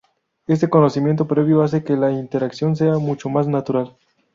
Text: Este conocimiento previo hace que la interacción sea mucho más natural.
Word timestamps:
Este 0.47 0.67
conocimiento 0.67 1.27
previo 1.27 1.61
hace 1.61 1.83
que 1.83 1.95
la 1.95 2.11
interacción 2.11 2.75
sea 2.75 2.97
mucho 2.97 3.29
más 3.29 3.47
natural. 3.47 3.95